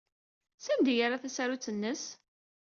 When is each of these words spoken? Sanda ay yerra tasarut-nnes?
Sanda 0.65 0.89
ay 0.91 0.95
yerra 0.97 1.17
tasarut-nnes? 1.23 2.03